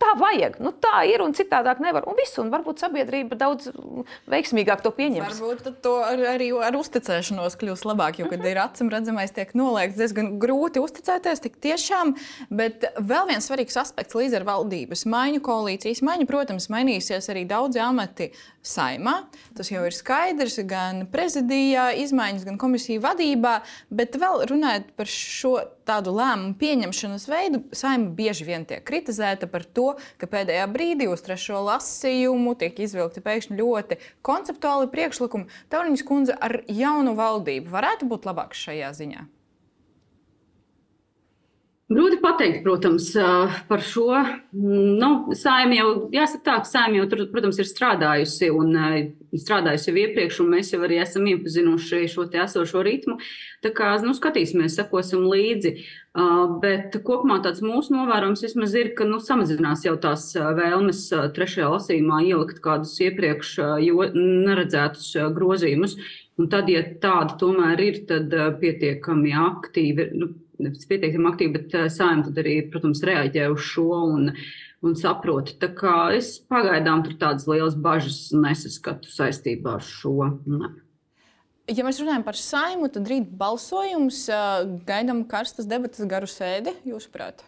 [0.00, 2.06] tā vajag, nu, tā ir un citādāk nevar.
[2.10, 3.70] Un viss, un varbūt sabiedrība daudz
[4.30, 5.40] veiksmīgāk to pieņems.
[5.40, 8.52] Varbūt to ar, arī ar uzticēšanos kļūs labāk, jo, kad uh -huh.
[8.52, 12.14] ir acīm redzamais, tiek noliegts diezgan grūti uzticēties tik tiešām.
[12.50, 17.78] Bet vēl viens svarīgs aspekts līdz ar valdības maiņu, koalīcijas maiņu, protams, mainīsies arī daudzi
[17.78, 18.30] amati
[18.62, 19.24] saimā.
[19.56, 23.60] Tas jau ir skaidrs, gan prezidijā, izmaiņas, gan komisiju vadībā.
[23.90, 25.58] Bet vēl runājot par šo
[25.88, 31.24] tādu lēmumu pieņemšanas veidu, saima bieži vien tiek kritizēta par to, ka pēdējā brīdī uz
[31.26, 35.48] trešo lasījumu tiek izvilkti pēkšņi ļoti konceptuāli priekšlikumi.
[35.72, 39.28] Tauriņas kundze ar jaunu valdību varētu būt labāks šajā ziņā.
[41.94, 43.10] Grūti pateikt, protams,
[43.68, 44.08] par šo.
[44.54, 48.72] Nu, Sājumi jau, jāsaka tā, ka sājumi jau tur, protams, ir strādājusi un
[49.38, 53.18] strādājusi jau iepriekš, un mēs jau arī esam iepazinuši šo te esošo ritmu.
[53.62, 55.74] Tā kā, nu, skatīsimies, sekosim līdzi.
[56.62, 62.24] Bet kopumā tāds mūsu novērojums vismaz ir, ka, nu, samazinās jau tās vēlmes trešajā lasījumā
[62.26, 63.56] ielikt kādus iepriekš
[64.18, 65.98] neredzētus grozījumus.
[66.42, 70.08] Un tad, ja tāda tomēr ir, tad pietiekami aktīvi.
[70.18, 70.32] Nu,
[70.90, 74.32] pietiekami aktīvi, bet uh, saimta arī, protams, reaģē uz šo un,
[74.84, 75.54] un saprot.
[75.60, 80.32] Tā kā es pagaidām tur tādas lielas bažas nesaskatu saistībā ar šo.
[80.48, 80.74] Ne.
[81.72, 84.26] Ja mēs runājam par saimu, tad rīt balsojums
[84.84, 87.40] gaidām karstas debatas garu sēdi, jūsuprāt?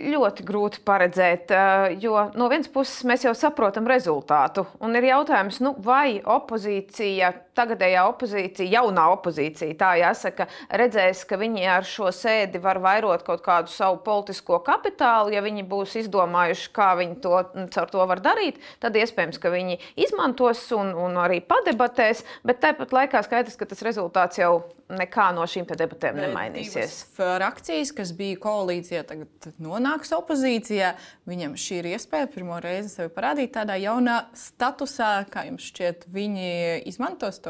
[0.00, 1.50] Ļoti grūti paredzēt,
[1.98, 4.62] jo no vienas puses mēs jau saprotam rezultātu.
[4.78, 10.48] Un ir jautājums, nu, vai opozīcija tagadējā opozīcija, jaunā opozīcija, tā jāsaka,
[10.80, 15.66] redzēs, ka viņi ar šo sēdi var vairot kaut kādu savu politisko kapitālu, ja viņi
[15.68, 17.36] būs izdomājuši, kā viņi to,
[17.76, 22.96] caur to var darīt, tad iespējams, ka viņi izmantos un, un arī padebatēs, bet tāpat
[22.96, 24.54] laikā skaidrs, ka tas rezultāts jau
[24.90, 26.96] nekā no šīm debatēm nemainīsies.
[27.16, 30.92] Frakcijas, kas bija koalīcijā, tagad nonāks opozīcijā.
[31.30, 36.50] Viņam šī ir iespēja pirmo reizi sevi parādīt tādā jaunā statusā, kā jums šķiet, viņi
[36.90, 37.49] izmantos to?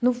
[0.00, 0.14] Nu,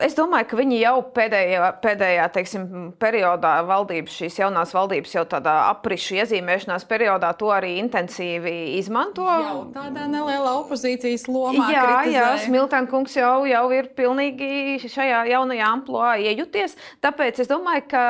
[0.00, 2.62] es domāju, ka viņi jau pēdējā, pēdējā teiksim,
[3.02, 9.26] periodā, valdības, šīs jaunās valdības jau tādā aprišu iezīmēšanās periodā, to arī intensīvi izmanto.
[9.28, 11.68] Jau tādā nelielā opozīcijas lomā.
[11.68, 12.16] Jā, kritizēja.
[12.16, 16.78] jā Smiltēna kungs jau, jau ir pilnīgi šajā jaunajā amplitūnā iejuties.
[17.04, 18.04] Tāpēc es domāju, ka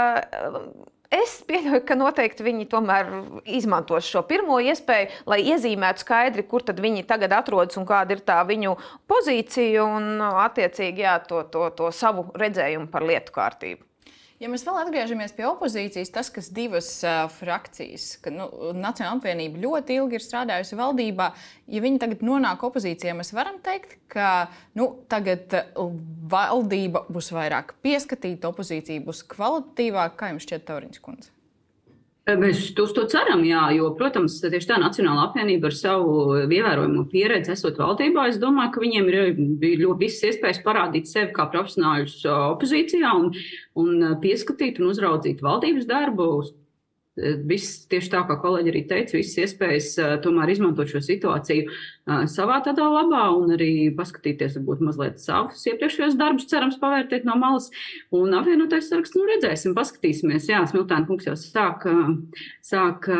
[1.10, 3.08] Es pieņemu, ka noteikti viņi tomēr
[3.58, 8.38] izmantos šo pirmo iespēju, lai iezīmētu skaidri, kur viņi tagad atrodas un kāda ir tā
[8.46, 8.76] viņu
[9.10, 10.10] pozīcija un,
[10.46, 13.89] attiecīgi, jā, to, to, to savu redzējumu par lietu kārtību.
[14.40, 19.60] Ja mēs vēl atgriežamies pie opozīcijas, tas, kas divas uh, frakcijas, ka nu, Nacionāla apvienība
[19.60, 21.26] ļoti ilgi ir strādājusi valdībā,
[21.68, 24.48] ja viņi tagad nonāk opozīcijā, mēs varam teikt, ka
[24.80, 25.52] nu, tagad
[26.32, 30.16] valdība būs vairāk pieskatīta, opozīcija būs kvalitatīvāka.
[30.22, 31.34] Kā jums šķiet, Tauriņš kundze?
[32.28, 37.54] Mēs uz to ceram, jā, jo, protams, tieši tā Nacionāla apvienība ar savu ievērojamo pieredzi,
[37.56, 39.16] esot valdībā, es domāju, ka viņiem ir
[39.80, 43.32] ļoti visas iespējas parādīt sevi kā profesionāļus opozīcijā un,
[43.80, 46.28] un pieskatīt un uzraudzīt valdības darbu,
[47.48, 52.22] Viss tieši tā, kā kolēģi arī teica, visas iespējas uh, tomēr izmantot šo situāciju uh,
[52.30, 57.68] savā tādā labā un arī paskatīties, varbūt mazliet savus iepriekšējos darbus, cerams, pavērtēt no malas.
[58.16, 60.48] Un apvienotais saraksts, nu redzēsim, paskatīsimies.
[60.50, 61.86] Jā, Smiltēna kungs jau sāk,
[62.66, 63.10] sāk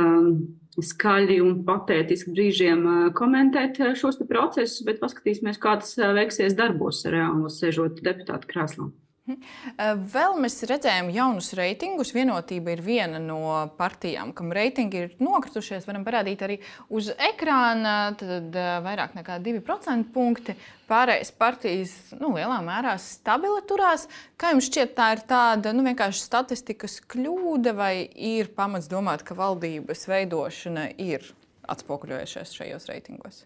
[0.81, 2.87] skaļi un patētiski brīžiem
[3.19, 8.91] komentēt šos procesus, bet paskatīsimies, kā tas veiksies darbos reāli, sēžot deputātu krēslā.
[9.81, 12.13] Eh, vēl mēs redzējām jaunus reitingus.
[12.15, 13.41] Vienotība ir viena no
[13.79, 15.87] partijām, kam reitingi ir nokritušies.
[15.89, 16.59] Varam parādīt arī
[16.93, 17.95] uz ekrāna.
[18.21, 20.57] Tad eh, vairāk nekā 2% punkti.
[20.91, 24.09] Pārējais partijas nu, lielā mērā stabili turās.
[24.41, 29.39] Kā jums šķiet, tā ir tāda nu, vienkārši statistikas kļūda, vai ir pamats domāt, ka
[29.39, 31.31] valdības veidošana ir
[31.71, 33.45] atspoguļojušies šajos reitingos?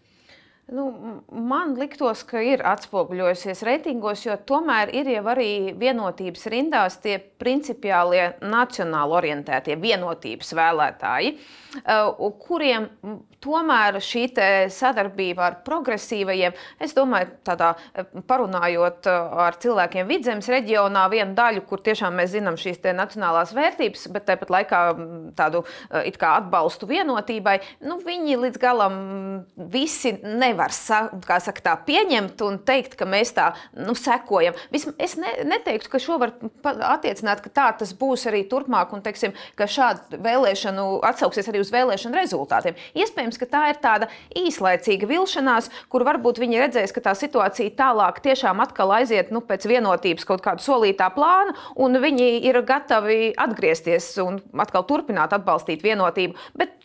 [0.65, 0.85] Nu,
[1.29, 8.31] man liktos, ka ir atspoguļojusies reitingos, jo tomēr ir jau arī vienotības rindās tie principiālie
[8.41, 11.35] nacionāli orientētie vienotības vēlētāji,
[11.83, 12.87] uh, kuriem
[13.45, 14.23] tomēr šī
[14.73, 21.61] sadarbība ar progresīvajiem, es domāju, tādā uh, parunājot uh, ar cilvēkiem vidzemes reģionā, vienu daļu,
[21.69, 24.81] kur tiešām mēs zinām šīs nacionālās vērtības, bet tāpat laikā
[25.37, 25.61] tādu
[25.93, 28.99] atbalstu vienotībai, nu, viņi līdz galam
[29.69, 34.55] visi nevar nevar saka, tā, pieņemt un teikt, ka mēs tā nu, sekojam.
[34.71, 39.03] Vism, es ne, neteiktu, ka šo var attiecināt, ka tā tas būs arī turpmāk, un
[39.05, 42.77] teiksim, ka šāda vēlēšana atsauksies arī uz vēlēšanu rezultātiem.
[42.95, 48.21] Iespējams, ka tā ir tāda īslaicīga vilšanās, kur varbūt viņi redzēs, ka tā situācija tālāk
[48.25, 54.13] tiešām atkal aiziet nu, pēc vienotības kaut kāda solītā plāna, un viņi ir gatavi atgriezties
[54.23, 56.37] un atkal turpināt atbalstīt vienotību.
[56.55, 56.84] Bet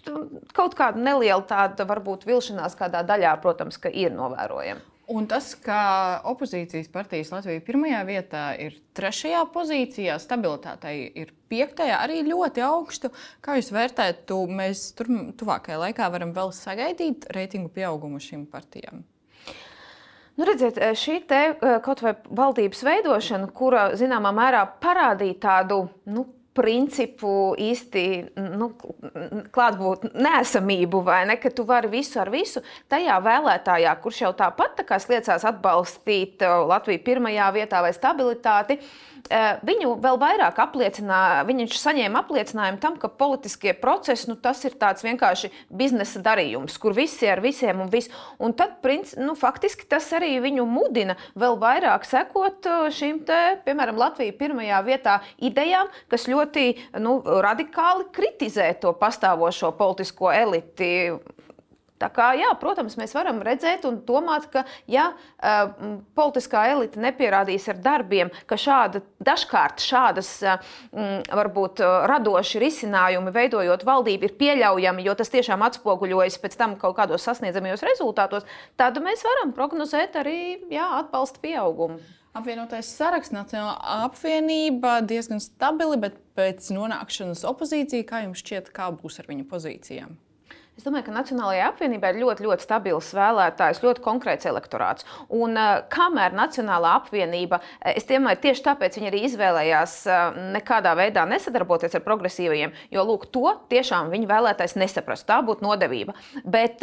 [0.56, 4.86] kaut kāda neliela tāda varbūt vilšanās kādā daļā, protams, ka ir novērojama.
[5.10, 12.20] Un tas, ka opozīcijas partijas Latvija pirmajā vietā ir trešajā pozīcijā, stabilitātei ir piektajā, arī
[12.28, 13.10] ļoti augstu.
[13.42, 15.10] Kā jūs vērtējat, mēs tur
[15.40, 19.02] tuvākajā laikā varam vēl sagaidīt reitingu pieaugumu šīm partijām?
[20.38, 21.40] Nu, redziet, šī te,
[21.82, 26.22] kaut vai valdības veidošana, kura zināmā mērā parādīja tādu nu,
[26.60, 28.04] principu īsti
[28.36, 28.70] nu,
[29.54, 32.60] klātbūt nesamību, vai ne, ka tu vari visu ar visu.
[32.92, 38.76] Tajā vēlētājā, kurš jau tāpat tā kā sliecās atbalstīt uh, Latviju pirmajā vietā vai stabilitāti,
[39.66, 45.04] viņu vēl vairāk apliecināja, viņš saņēma apliecinājumu tam, ka politiskie procesi nu, tas ir tāds
[45.06, 48.10] vienkārši biznesa darījums, kur visi ar visiem un viss.
[48.40, 53.40] Un tad, princ, nu, faktiski, tas arī viņu mudina vēl vairāk sekot eh, šīm, te,
[53.66, 56.66] piemēram, Latvijas pirmajā vietā idejām, kas ļoti
[57.02, 60.90] nu, radikāli kritizē to pastāvošo politisko eliti
[62.00, 65.72] Tā kā, jā, protams, mēs varam redzēt un domāt, ka, ja uh,
[66.16, 70.70] politiskā elite nepierādīs ar darbiem, ka šāda, dažkārt šādas uh,
[71.28, 76.96] varbūt uh, radoši risinājumi, veidojot valdību, ir pieļaujami, jo tas tiešām atspoguļojas pēc tam kaut
[77.02, 78.48] kādos sasniedzamajos rezultātos,
[78.80, 80.40] tad mēs varam prognozēt arī
[80.72, 82.00] jā, atbalsta pieaugumu.
[82.30, 83.74] Apvienotais saraksts, Nacionālā
[84.06, 90.14] apvienība diezgan stabili, bet pēc nonākšanas opozīcijā, kā jums šķiet, kā būs ar viņu pozīcijām?
[90.80, 95.04] Es domāju, ka Nacionālajai apvienībai ir ļoti, ļoti stabils vēlētājs, ļoti konkrēts elektorāts.
[95.28, 101.26] Un uh, kamēr Nacionālā apvienība, es domāju, tieši tāpēc viņi arī izvēlējās uh, nekādā veidā
[101.28, 105.26] nesadarboties ar progresīvajiem, jo lūk, to tiešām viņa vēlētājs nesaprast.
[105.28, 106.14] Tā būtu nodevība.
[106.48, 106.80] Bet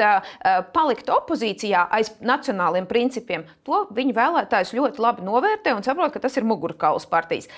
[0.77, 6.37] palikt opozīcijā aiz nacionāliem principiem, to viņa vēlētājs ļoti labi novērtē un saprot, ka tas
[6.37, 7.49] ir mugurkauls partijas.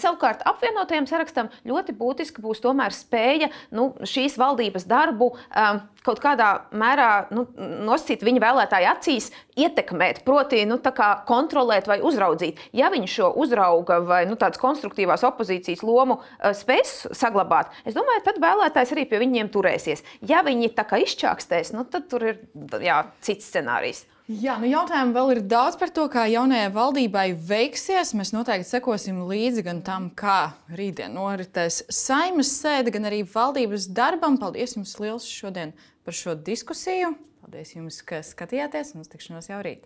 [0.00, 5.36] Savukārt apvienotajam sarakstam ļoti būtiski būs tomēr spēja nu, šīs valdības darbu.
[5.54, 7.46] Um, kaut kādā mērā nu,
[7.86, 10.78] nosacīt viņa vēlētāju acīs, ietekmēt, proti, nu,
[11.28, 12.60] kontrolēt vai uzraudzīt.
[12.76, 18.24] Ja viņš šo uzrauga vai nu, tādas konstruktīvās opozīcijas lomu uh, spēs saglabāt, es domāju,
[18.28, 20.04] tad vēlētājs arī pie viņiem turēsies.
[20.28, 22.42] Ja viņi tā kā izčākstēs, nu, tad tur ir
[22.84, 24.04] jā, cits scenārijs.
[24.24, 28.14] Jā, nu jautājumu vēl ir daudz par to, kā jaunajai valdībai veiksies.
[28.16, 34.40] Mēs noteikti sekosim līdzi gan tam, kā rītdien noritēs saimas sēde, gan arī valdības darbam.
[34.40, 35.76] Paldies jums liels šodien
[36.08, 37.12] par šo diskusiju.
[37.44, 39.84] Paldies jums, ka skatījāties un uz tikšanos jau rīt.